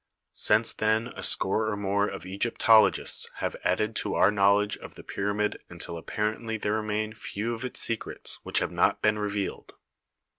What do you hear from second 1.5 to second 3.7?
or more of Egyptologists have